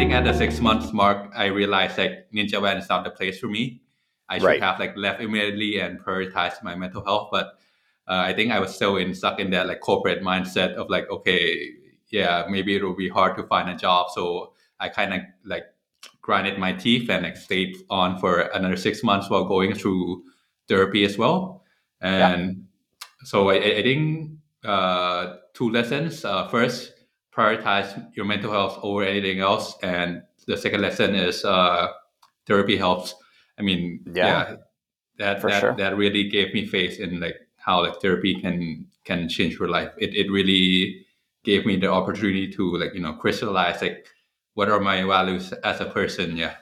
[0.00, 3.38] think at the six months mark, I realized like Ninja Van is not the place
[3.38, 3.82] for me.
[4.30, 4.62] I should Right.
[4.62, 7.28] have like left immediately and prioritized my mental health.
[7.30, 7.48] But
[8.08, 11.10] uh, I think I was still in stuck in that like corporate mindset of like,
[11.10, 11.68] okay,
[12.08, 14.06] yeah, maybe it will be hard to find a job.
[14.14, 15.64] So I kind of like
[16.22, 20.22] grinded my teeth and like stayed on for another six months while going through
[20.66, 21.62] therapy as well.
[22.00, 22.68] And
[23.24, 24.30] so I, I I think
[24.64, 26.24] uh, two lessons.
[26.24, 26.94] Uh, first,
[27.32, 31.88] prioritize your mental health over anything else, and the second lesson is uh,
[32.46, 33.14] therapy helps.
[33.58, 34.26] I mean, Yeah.
[34.26, 34.56] yeah,
[35.18, 35.74] that that, sure.
[35.76, 39.92] that really gave me faith in like how like therapy can can change your life.
[39.98, 41.06] It it really
[41.44, 44.06] gave me the opportunity to like you know crystallize like
[44.54, 46.36] what are my values as a person.
[46.36, 46.56] Yeah.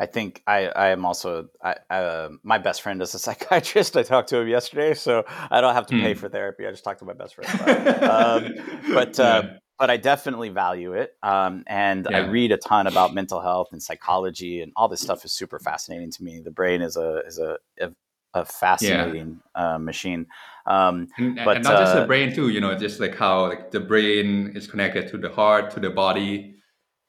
[0.00, 3.96] I think I, I am also I, uh, my best friend is a psychiatrist.
[3.96, 6.20] I talked to him yesterday, so I don't have to pay Hmm.
[6.20, 6.66] for therapy.
[6.66, 7.50] I just talked to my best friend.
[7.54, 8.02] About.
[8.10, 8.54] Um,
[8.94, 9.56] but uh, Yeah.
[9.78, 13.82] but I definitely value it, um, and I read a ton about mental health and
[13.82, 16.40] psychology, and all this stuff is super fascinating to me.
[16.40, 17.90] The brain is a is a a,
[18.34, 20.26] a fascinating uh, machine.
[20.66, 23.48] Um, and, But, and not just uh, the brain too you know just like how
[23.48, 26.54] like the brain is connected to the heart to the body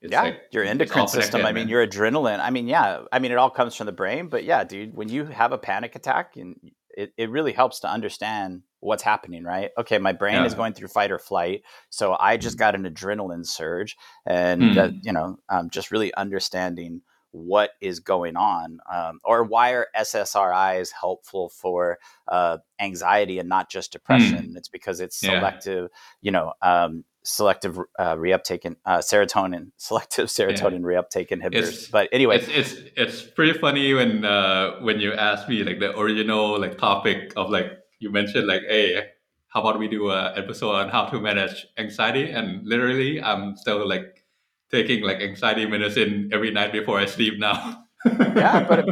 [0.02, 1.45] it's yeah, like your endocrine system.
[1.45, 2.39] I mean, your adrenaline.
[2.39, 3.02] I mean, yeah.
[3.11, 4.27] I mean, it all comes from the brain.
[4.27, 6.55] But yeah, dude, when you have a panic attack, and
[6.89, 9.69] it, it really helps to understand what's happening, right?
[9.77, 13.45] Okay, my brain is going through fight or flight, so I just got an adrenaline
[13.45, 14.75] surge, and Mm.
[14.75, 17.02] that, you know, um, just really understanding
[17.33, 23.69] what is going on, um, or why are SSRIs helpful for uh, anxiety and not
[23.69, 24.55] just depression?
[24.57, 25.27] It's because it's Hmm.
[25.27, 25.38] Yeah.
[25.39, 25.89] selective,
[26.22, 31.53] you know, um, selective uh, reuptake in uh, serotonin, selective serotonin reuptake inhibitors.
[31.69, 35.80] It's- but anyway, it's it's it's pretty funny when uh when you ask me like
[35.80, 39.08] the original like topic of like you mentioned like hey
[39.50, 43.88] how about we do a episode on how to manage anxiety and literally i'm still
[43.88, 44.23] like
[44.72, 47.84] taking like anxiety medicine every night before i sleep now
[48.35, 48.85] yeah, but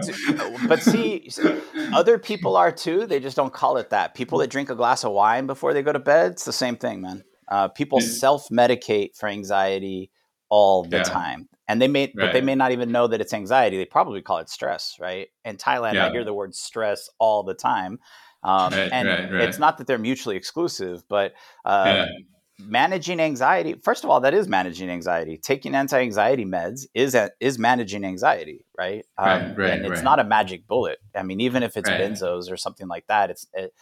[0.68, 1.31] but see,
[1.94, 3.08] other people are too.
[3.08, 4.14] They just don't call it that.
[4.14, 6.75] People that drink a glass of wine before they go to bed, it's the same
[6.75, 7.24] thing, man.
[7.50, 8.08] Uh, people Yeah.
[8.08, 10.12] self-medicate for anxiety
[10.50, 11.04] all the Yeah.
[11.04, 13.78] time, and they may, but they may not even know that it's anxiety.
[13.78, 15.28] They probably call it stress, right?
[15.46, 18.00] In Thailand, I hear the word stress all the time,
[18.44, 19.44] um, Right, and right, right.
[19.44, 21.34] it's not that they're mutually exclusive, but
[21.66, 22.06] uh, yeah
[22.59, 25.38] managing anxiety first of all that is managing anxiety.
[25.38, 30.03] Taking anti-anxiety meds is a, is managing anxiety right, Um, Right, right, and it's right.
[30.03, 31.00] not a magic bullet.
[31.16, 32.00] I mean even if it's Right.
[32.00, 33.74] benzos or something like that it's it,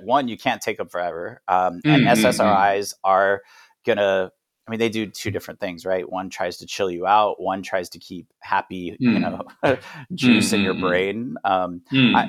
[0.00, 1.40] one you can't take them forever.
[1.48, 3.42] Um, and Mm, mm, ssris are
[3.86, 4.30] gonna
[4.66, 6.08] i mean they do two different things right?
[6.10, 7.40] One tries to chill you out.
[7.40, 9.22] One tries to keep happy you Mm.
[9.62, 9.78] know
[10.14, 11.36] juice in your mm, brain.
[11.44, 11.82] Um,
[12.14, 12.26] I-.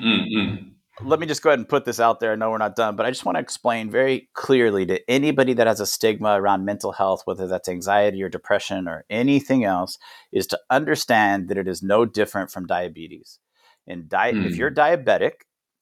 [1.04, 2.32] let me just go ahead and put this out there.
[2.32, 5.52] I know we're not done, but I just want to explain very clearly to anybody
[5.54, 9.98] that has a stigma around mental health, whether that's anxiety or depression or anything else,
[10.32, 13.38] is to understand that it is no different from diabetes.
[13.86, 14.56] In di- if Mm.
[14.56, 15.32] you're diabetic,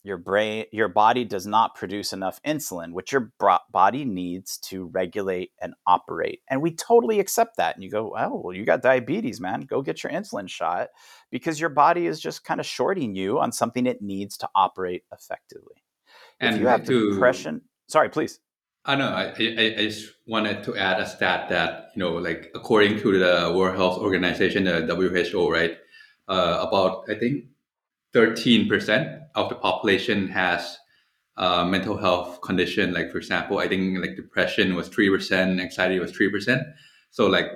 [0.04, 4.86] your brain, your body does not produce enough insulin, which your bro- body needs to
[4.86, 6.40] regulate and operate.
[6.48, 7.74] And we totally accept that.
[7.74, 9.62] And you go, oh, well, you got diabetes, man.
[9.62, 10.88] Go get your insulin shot
[11.30, 15.04] because your body is just kind of shorting you on something it needs to operate
[15.12, 15.82] effectively.
[16.40, 18.40] and if you have to depression, sorry, please.
[18.84, 19.08] I know.
[19.08, 23.18] I, I, I just wanted to add a stat that you know, like according to
[23.18, 25.76] the World Health Organization, the WHO, right?
[26.26, 27.44] Uh, about I think
[28.12, 30.78] thirteen percent of the population has
[31.36, 32.92] uh, mental health condition.
[32.92, 36.62] Like for example, I think like depression was three percent, anxiety was three percent.
[37.10, 37.48] So like,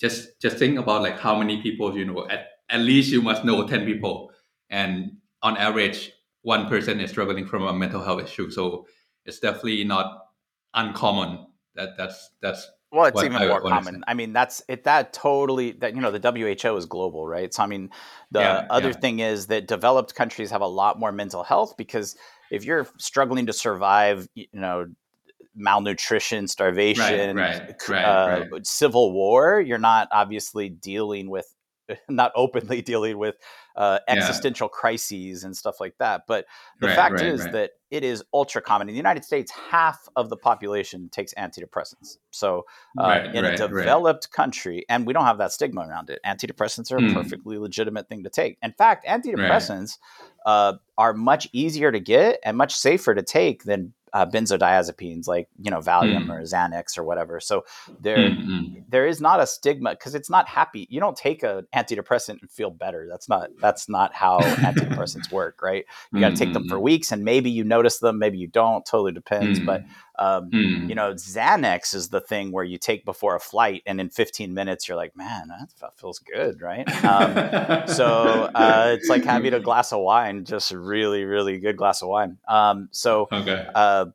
[0.00, 2.28] just just think about like how many people you know.
[2.28, 4.30] At at least you must know ten people,
[4.70, 8.50] and on average, one person is struggling from a mental health issue.
[8.50, 8.86] So
[9.24, 10.18] it's definitely not
[10.74, 11.46] uncommon.
[11.74, 13.86] That that's that's Well, it's what even more understand.
[13.86, 14.04] common.
[14.06, 14.84] I mean, that's it.
[14.84, 15.72] That totally.
[15.72, 17.52] That you know, the WHO is global, right?
[17.52, 17.90] So I mean,
[18.30, 18.98] the Yeah, other yeah.
[19.00, 22.16] thing is that developed countries have a lot more mental health because
[22.50, 24.86] if you're struggling to survive, you know,
[25.56, 28.66] malnutrition, starvation, right, right, uh, right.
[28.66, 31.52] civil war, you're not obviously dealing with,
[32.08, 33.34] not openly dealing with
[33.76, 34.14] uh, Yeah.
[34.14, 36.22] existential crises and stuff like that.
[36.26, 36.46] But
[36.80, 37.52] the Right, fact right, is right.
[37.52, 39.52] that it is ultra common in the United States.
[39.70, 42.18] Half of the population takes antidepressants.
[42.30, 42.64] So
[42.98, 46.20] uh, in a developed country, and we don't have that stigma around it.
[46.26, 47.14] Antidepressants are a Hmm.
[47.14, 48.58] perfectly legitimate thing to take.
[48.62, 49.98] In fact, antidepressants
[50.46, 55.48] uh, are much easier to get and much safer to take than uh, benzodiazepines, like
[55.60, 56.30] you know Valium Hmm.
[56.30, 57.40] or Xanax or whatever.
[57.40, 57.64] So
[58.00, 58.84] there, Mm, mm.
[58.88, 60.86] there is not a stigma because it's not happy.
[60.90, 63.06] You don't take an antidepressant and feel better.
[63.10, 65.84] That's not that's not how antidepressants work, right?
[66.12, 68.48] You got to take them for Mm, weeks, and maybe you notice them, maybe you
[68.48, 68.84] don't.
[68.86, 69.58] Totally depends.
[69.58, 69.82] mm, But
[70.18, 70.88] Um, Mm.
[70.88, 74.54] You know, Xanax is the thing where you take before a flight, and in 15
[74.54, 75.48] minutes you're like, man,
[75.80, 76.86] that feels good, right?
[77.04, 81.76] Um, so uh, it's like having a glass of wine, just a really, really good
[81.76, 82.38] glass of wine.
[82.48, 83.66] Um, so okay.
[83.74, 84.06] uh,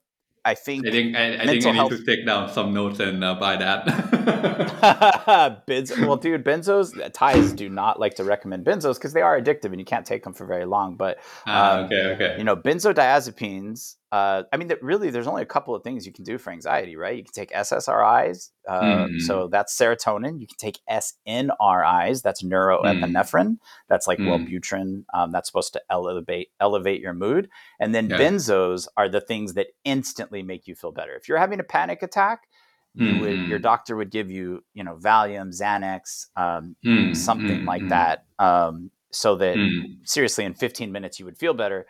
[0.45, 2.99] I think I think I, I think I need health- to take down some notes
[2.99, 3.85] and uh, buy that.
[5.67, 9.65] Benzo, well, dude, benzos, ties do not like to recommend benzos because they are addictive
[9.65, 10.95] and you can't take them for very long.
[10.95, 12.35] But Ah, Um, okay, okay.
[12.37, 13.95] you know, benzodiazepines.
[14.11, 16.51] Uh, I mean, that really, there's only a couple of things you can do for
[16.51, 17.15] anxiety, right?
[17.15, 19.21] You can take SSRIs, uh, Mm.
[19.21, 20.39] so that's serotonin.
[20.39, 23.57] You can take SNRIs, that's neuroepinephrine.
[23.87, 24.27] That's like Mm.
[24.27, 25.03] Wellbutrin.
[25.13, 27.49] Um, that's supposed to elevate elevate your mood.
[27.79, 28.17] And then Yeah.
[28.17, 31.13] benzos are the things that instantly make you feel better.
[31.15, 32.47] If you're having a panic attack,
[32.95, 33.47] you would, Mhm.
[33.47, 38.25] your doctor would give you, you know, Valium, Xanax, um, Mm, something like mm, that,
[38.39, 39.97] um, so that mm.
[40.03, 41.85] seriously in 15 minutes you would feel better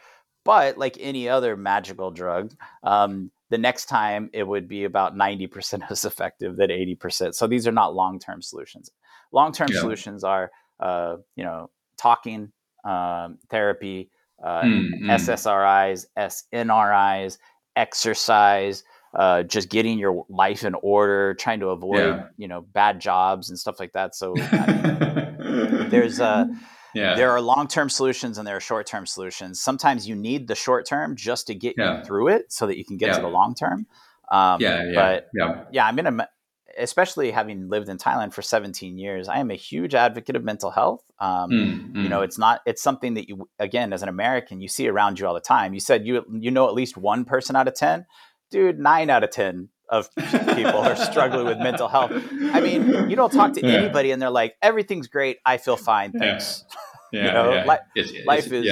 [0.45, 2.53] but like any other magical drug
[2.83, 7.67] um, the next time it would be about 90% as effective than 80% so these
[7.67, 8.89] are not long-term solutions
[9.31, 9.79] long-term Yeah.
[9.81, 12.51] solutions are uh, you know talking
[12.85, 14.09] um, therapy
[14.41, 14.89] uh, mm.
[15.09, 16.07] ssris
[16.39, 17.37] snris
[17.75, 18.83] exercise
[19.15, 22.27] uh, just getting your life in order trying to avoid Yeah.
[22.37, 26.45] you know bad jobs and stuff like that so I mean, there's uh,
[26.93, 27.15] yeah.
[27.15, 29.59] there are long-term solutions and there are short-term solutions.
[29.61, 31.99] Sometimes you need the short-term just to get Yeah.
[31.99, 33.87] you through it, so that you can get to the long-term.
[34.31, 35.63] Um, yeah, yeah, But yeah.
[35.71, 36.27] yeah, I'm gonna,
[36.77, 40.69] especially having lived in Thailand for 17 years, I am a huge advocate of mental
[40.71, 41.03] health.
[41.19, 42.09] Um, Mm, You mm.
[42.09, 42.61] know, it's not.
[42.65, 45.73] It's something that you, again, as an American, you see around you all the time.
[45.73, 48.05] You said you you know at least one person out of ten,
[48.51, 48.79] dude.
[48.79, 52.11] Nine out of ten of people are struggling with mental health.
[52.13, 53.73] I mean, you don't talk to Yeah.
[53.79, 55.37] anybody and they're like, everything's great.
[55.45, 56.11] I feel fine.
[56.11, 56.63] Thanks.
[57.11, 57.65] yeah, know, yeah.
[57.65, 58.71] li- It's- it's- life is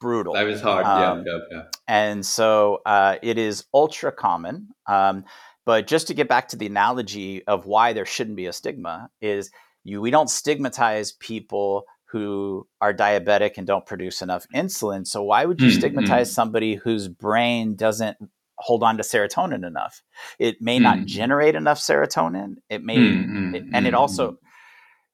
[0.00, 0.34] Brutal.
[0.34, 0.84] life is hard.
[0.86, 1.62] Um, yeah, yeah, yeah.
[1.88, 4.68] And so uh, it is ultra common.
[4.86, 5.24] Um,
[5.66, 9.10] but just to get back to the analogy of why there shouldn't be a stigma
[9.20, 9.50] is
[9.84, 15.06] you we don't stigmatize people who are diabetic and don't produce enough insulin.
[15.06, 18.16] So why would you Mm, stigmatize somebody whose brain doesn't
[18.60, 20.02] hold on to serotonin enough?
[20.38, 21.06] It may not Mm.
[21.06, 22.56] generate enough serotonin.
[22.68, 24.38] It may Mm, mm, it- and it mm, also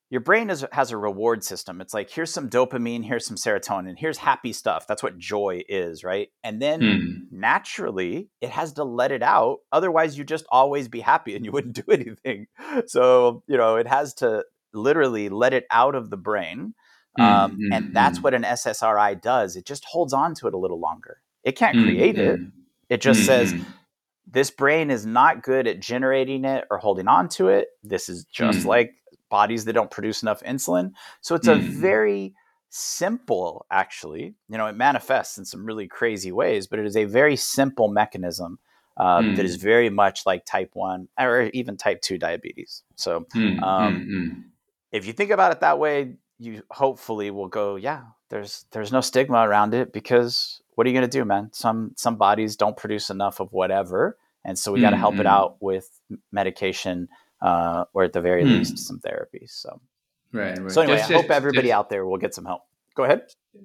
[0.09, 1.81] your brain is, has a reward system.
[1.81, 4.87] It's like here's some dopamine, here's some serotonin, here's happy stuff.
[4.87, 6.29] That's what joy is, right?
[6.45, 7.17] And then mm.
[7.33, 9.59] naturally it has to let it out.
[9.73, 12.47] Otherwise, you just always be happy and you wouldn't do anything.
[12.87, 16.75] So you know it has to literally let it out of the brain,
[17.19, 18.25] um, Mm, and mm, that's mm.
[18.25, 19.57] what an SSRI does.
[19.57, 21.19] It just holds on to it a little longer.
[21.43, 22.41] It can't Mm, create it.
[22.91, 23.65] Mm, It just mm, says mm.
[24.27, 27.69] this brain is not good at generating it or holding on to it.
[27.83, 28.67] This is just Mm.
[28.67, 28.95] like
[29.29, 30.93] bodies that don't produce enough insulin.
[31.21, 31.63] So it's a Mm.
[31.63, 32.35] very
[32.71, 34.35] simple, actually.
[34.49, 37.89] You know, it manifests in some really crazy ways, but it is a very simple
[37.89, 38.59] mechanism
[38.99, 39.39] um, Mm.
[39.39, 42.83] is very much like type 1 or even type 2 diabetes.
[42.97, 44.45] So Mm, um, mm, mm.
[44.91, 49.01] if you think about it that way, you hopefully will go, yeah, there's there's no
[49.03, 51.51] stigma around it because what are you going to do, man?
[51.53, 55.27] Some some bodies don't produce enough of whatever, and so we got to help it
[55.27, 55.37] Mhm.
[55.37, 55.91] out with
[56.31, 57.09] medication
[57.43, 58.59] uh, or at the very Mm.
[58.59, 59.45] least some therapy.
[59.47, 59.81] So
[60.33, 60.71] Right, right.
[60.71, 62.63] so anyway, Just- I hope everybody just- out there will get some help.
[62.95, 63.23] Go ahead.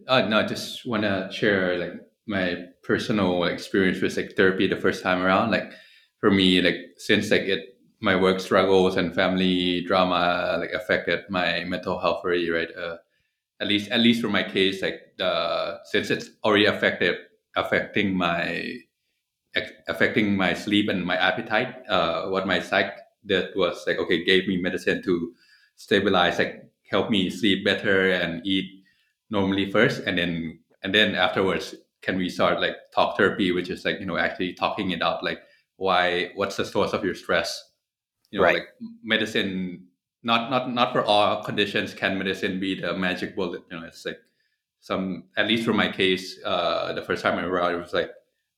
[0.08, 1.94] Uh, no, I just want to share like
[2.28, 5.52] my personal experience with like therapy the first time around.
[5.52, 5.72] Like
[6.19, 11.63] for me, like since like it, my work struggles and family drama like affected my
[11.65, 12.70] mental health already, right?
[12.75, 12.98] Uh,
[13.62, 17.18] at least, at least for my case, like the since it's already affected,
[17.56, 18.80] affecting my
[19.88, 21.75] affecting my sleep and my appetite.
[21.89, 25.34] Uh, what my psych did was like okay, gave me medicine to
[25.75, 28.84] stabilize, like help me sleep better and eat
[29.30, 33.86] normally first and then and then afterwards can we start like talk therapy which is
[33.86, 35.39] like you know actually talking it out like
[35.77, 37.72] why what's the source of your stress
[38.32, 38.56] you know Right.
[38.56, 38.68] like
[39.03, 39.88] medicine
[40.24, 44.06] not not not for all conditions can medicine be the magic bullet you know it's
[44.06, 44.20] like
[44.80, 48.12] some at least for my case uh the first time I around it was like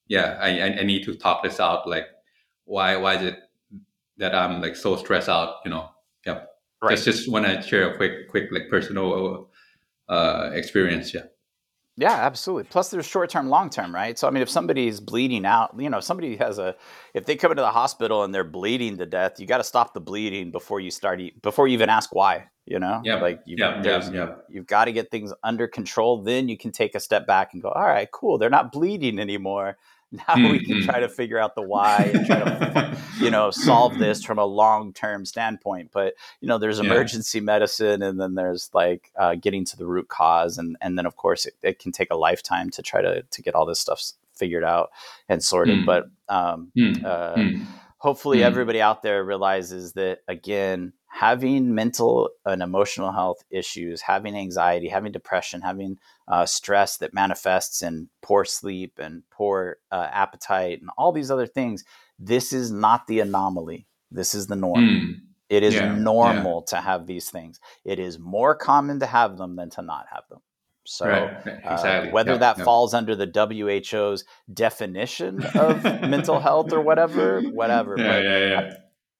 [0.08, 2.08] yeah i i, I need to talk this out like
[2.66, 3.40] why why is it
[4.18, 5.90] that i'm like so stressed out you know
[6.26, 6.44] yeah.
[6.82, 6.92] Right.
[6.92, 9.50] just just want to share a quick quick like personal
[10.10, 11.24] uh experience yeah
[11.96, 12.64] Yeah, absolutely.
[12.64, 14.18] Plus, there's short term, long term, right?
[14.18, 16.76] So, I mean, if somebody's bleeding out, you know, if somebody has a,
[17.14, 19.94] if they come into the hospital and they're bleeding to death, you got to stop
[19.94, 23.02] the bleeding before you start, eat, before you even ask why, you know?
[23.04, 24.36] Yeah, Like, you, yeah, yeah, yeah.
[24.50, 26.24] you've got to get things under control.
[26.24, 28.40] Then you can take a step back and go, all right, cool.
[28.40, 29.78] They're not bleeding anymore.
[30.28, 33.50] Now we can Mm, try to figure out the why and try to, you know,
[33.50, 35.90] solve this from a long term standpoint.
[35.92, 36.86] But you know, there's Yeah.
[36.86, 41.08] emergency medicine, and then there's like uh, getting to the root cause, and and then
[41.08, 43.80] of course it, it can take a lifetime to try to to get all this
[43.80, 44.04] stuff
[44.36, 44.92] figured out
[45.30, 45.80] and sorted.
[45.80, 45.86] Mm.
[45.86, 47.04] But um, Mm.
[47.04, 47.66] uh, Mm.
[48.04, 48.44] Hopefully, Mm.
[48.52, 55.12] everybody out there realizes that again, having mental and emotional health issues, having anxiety, having
[55.12, 61.12] depression, having uh, stress that manifests in poor sleep and poor uh, appetite and all
[61.14, 61.84] these other things,
[62.20, 63.88] this is not the anomaly.
[64.12, 64.84] This is the norm.
[64.84, 65.22] Mm.
[65.50, 67.60] It is Yeah, normal to have these things.
[67.86, 70.33] It is more common to have them than to not have them.
[70.86, 71.46] So, right.
[71.46, 71.66] right.
[71.66, 72.64] uh, whether Yeah, that yeah.
[72.64, 77.96] falls under the WHO's definition of mental health or whatever, whatever.
[77.98, 78.74] Yeah, but yeah,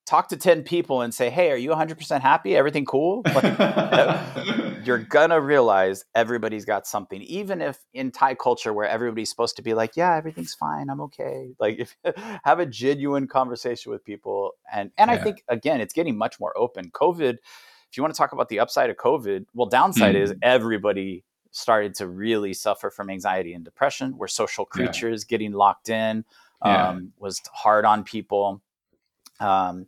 [0.06, 2.56] talk to 10 people and say, hey, are you 100% happy?
[2.56, 3.24] Everything cool?
[3.34, 9.56] Like, you're gonna realize everybody's got something, even if in Thai culture where everybody's supposed
[9.56, 11.52] to be like, yeah, everything's fine, I'm okay.
[11.60, 11.96] Like, if
[12.44, 16.52] have a genuine conversation with people, and and I think again, it's getting much more
[16.58, 16.92] open.
[16.92, 17.36] COVID,
[17.90, 20.40] if you want to talk about the upside of COVID, well, downside is Mm.
[20.42, 24.18] everybody started to really suffer from anxiety and depression.
[24.18, 24.70] We're social Yeah.
[24.86, 26.26] creatures, getting locked in
[26.66, 26.90] Yeah.
[26.90, 28.62] um, was hard on people.
[29.40, 29.88] Um,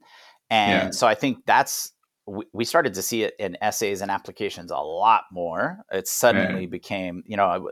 [0.50, 0.90] and Yeah.
[0.92, 1.92] so I think that's
[2.28, 5.80] we, we started to see it in essays and applications a lot more.
[5.92, 7.72] It suddenly became, you know, I w-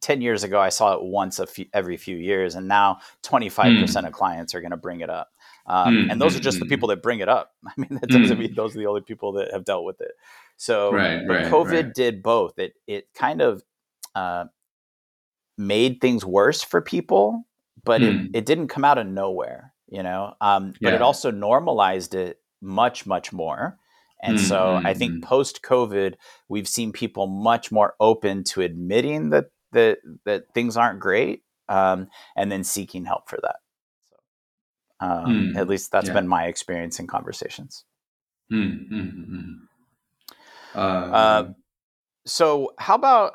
[0.00, 4.06] 10 years ago, I saw it once a few, every few years, and now 25%
[4.06, 5.30] of clients are going to bring it up.
[5.66, 7.52] Um, Mm, and those are just the mm, people that bring it up.
[7.66, 8.38] I mean, that doesn't Mm.
[8.38, 10.12] mean those are the only people that have dealt with it.
[10.56, 11.94] So, Right, right, COVID right.
[11.94, 12.58] did both.
[12.58, 13.62] It, it kind of
[14.14, 14.44] uh,
[15.56, 17.44] made things worse for people,
[17.84, 18.04] but Mm.
[18.04, 20.34] it, it didn't come out of nowhere, you know.
[20.40, 23.78] Um, but it also normalized it much, much more.
[24.22, 26.14] And Mm, so I think post COVID,
[26.48, 32.08] we've seen people much more open to admitting that that that things aren't great, um,
[32.36, 33.56] and then seeking help for that.
[35.04, 36.14] Um, Mm, at least that's yeah.
[36.14, 37.84] been my experience in conversations.
[38.50, 39.54] Mm, mm.
[40.74, 41.52] Uh, Uh,
[42.26, 43.34] So how about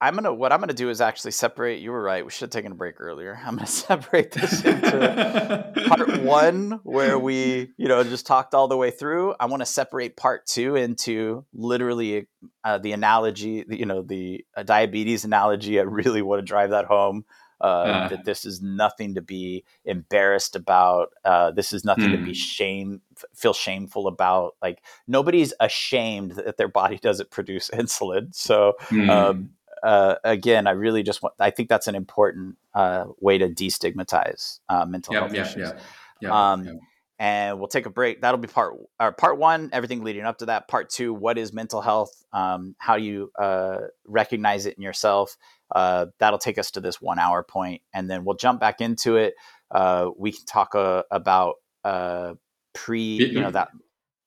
[0.00, 1.80] I'm gonna what I'm gonna do is actually separate.
[1.80, 2.24] You were right.
[2.24, 3.38] We should have taken a break earlier.
[3.46, 8.78] I'm gonna separate this into part one where we you know just talked all the
[8.78, 9.34] way through.
[9.38, 12.28] I want to separate part two into literally
[12.64, 13.64] uh, the analogy.
[13.68, 15.78] You know the uh, diabetes analogy.
[15.78, 17.24] I really want to drive that home.
[17.60, 18.08] Uh, Uh.
[18.08, 21.10] that this is nothing to be embarrassed about.
[21.24, 22.34] Uh, this is nothing to be Mm.
[22.34, 24.56] shame f- feel shameful about.
[24.62, 28.34] Like nobody's ashamed that their body doesn't produce insulin.
[28.34, 29.50] So mm, um,
[29.82, 31.34] uh, again, I really just want.
[31.38, 35.56] I think that's an important uh, way to destigmatize uh, mental yeah, health yeah, issues.
[35.68, 35.80] yeah,
[36.20, 36.72] yeah, Um, yeah.
[37.20, 38.22] And we'll take a break.
[38.22, 39.68] That'll be part or part one.
[39.74, 40.68] Everything leading up to that.
[40.68, 41.12] Part two.
[41.12, 42.10] What is mental health?
[42.32, 45.36] Um, how do you uh, recognize it in yourself?
[45.70, 49.16] Uh, that'll take us to this one hour point, and then we'll jump back into
[49.16, 49.34] it.
[49.70, 52.32] Uh, we can talk uh, about uh,
[52.72, 53.00] pre.
[53.00, 53.68] You know that.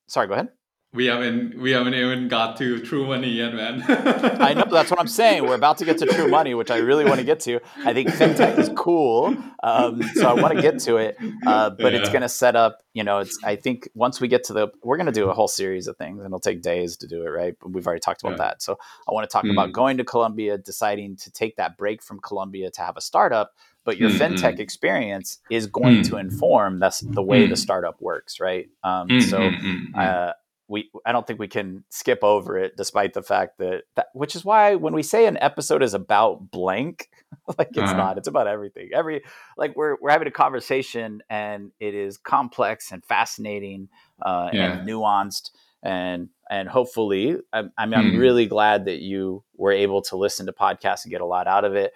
[0.07, 0.27] Sorry.
[0.27, 0.49] Go ahead.
[0.93, 3.81] We haven't we haven't even got to TrueMoney yet, man.
[4.39, 5.43] I know that's what I'm saying.
[5.43, 7.59] We're about to get to TrueMoney, which I really want to get to.
[7.83, 11.17] I think fintech is cool, um, so I want to get to it.
[11.47, 12.83] Uh, but it's going to set up.
[12.93, 13.39] You know, it's.
[13.43, 15.97] I think once we get to the, we're going to do a whole series of
[15.97, 17.55] things, and it'll take days to do it, right?
[17.59, 18.49] But we've already talked about Yeah.
[18.49, 18.61] that.
[18.61, 18.77] So
[19.09, 19.51] I want to talk Mm.
[19.51, 23.53] about going to Columbia, deciding to take that break from Columbia to have a startup.
[23.83, 26.09] But your Mm, fintech experience is going Mm.
[26.09, 27.57] to inform that's the way the Mm.
[27.57, 28.67] startup works, right?
[28.83, 30.29] Um, so mm, mm, mm.
[30.29, 30.33] uh,
[30.67, 34.35] we I don't think we can skip over it, despite the fact that, that which
[34.35, 37.09] is why when we say an episode is about blank,
[37.57, 37.93] like it's Uh-huh.
[37.97, 38.17] not.
[38.17, 38.89] It's about everything.
[38.93, 39.23] Every
[39.57, 43.89] like we're we're having a conversation and it is complex and fascinating
[44.21, 44.79] uh, Yeah.
[44.79, 45.49] and nuanced
[45.83, 48.17] and and hopefully I, I mean I'm Hmm.
[48.19, 51.65] really glad that you were able to listen to podcasts and get a lot out
[51.65, 51.91] of it.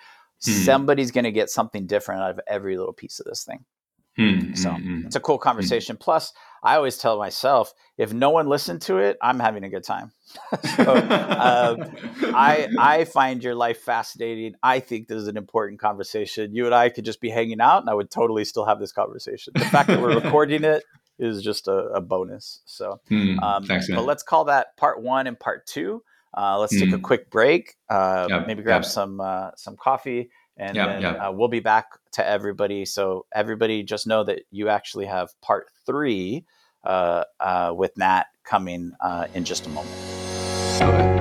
[0.45, 0.51] Hmm.
[0.51, 3.63] Somebody's going to get something different out of every little piece of this thing.
[4.17, 5.05] Mm, So mm, mm.
[5.05, 5.97] it's a cool conversation.
[5.97, 6.33] Plus,
[6.63, 10.11] I always tell myself, if no one listened to it, I'm having a good time.
[10.63, 11.75] so uh,
[12.33, 14.55] I I find your life fascinating.
[14.63, 16.53] I think this is an important conversation.
[16.53, 18.91] You and I could just be hanging out, and I would totally still have this
[18.91, 19.53] conversation.
[19.57, 20.83] The fact that we're recording it
[21.19, 22.61] is just a, a bonus.
[22.65, 26.03] So, Mm, um, thanks, but let's call that part one and part two.
[26.35, 27.03] Uh, let's take a Mm.
[27.03, 27.75] quick break.
[27.89, 28.87] Uh, Yeah, maybe grab yeah.
[28.87, 31.27] some uh, some coffee, and Yeah, then yeah.
[31.27, 32.85] Uh, we'll be back to everybody.
[32.85, 36.45] So everybody, just know that you actually have part three
[36.83, 39.95] uh, uh, with Nat coming uh, in just a moment.
[40.81, 41.16] Okay.